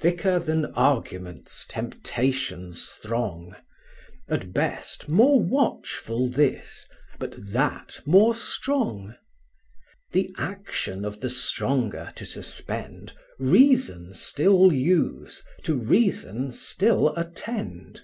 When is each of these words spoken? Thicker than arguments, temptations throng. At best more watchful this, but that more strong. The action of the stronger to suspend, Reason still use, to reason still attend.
Thicker 0.00 0.40
than 0.40 0.64
arguments, 0.74 1.64
temptations 1.64 2.86
throng. 3.00 3.54
At 4.28 4.52
best 4.52 5.08
more 5.08 5.38
watchful 5.40 6.26
this, 6.26 6.86
but 7.20 7.36
that 7.52 8.00
more 8.04 8.34
strong. 8.34 9.14
The 10.10 10.34
action 10.36 11.04
of 11.04 11.20
the 11.20 11.30
stronger 11.30 12.12
to 12.16 12.24
suspend, 12.26 13.12
Reason 13.38 14.12
still 14.14 14.72
use, 14.72 15.40
to 15.62 15.76
reason 15.76 16.50
still 16.50 17.14
attend. 17.14 18.02